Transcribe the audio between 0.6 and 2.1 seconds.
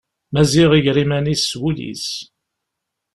iger iman-is s wul-is.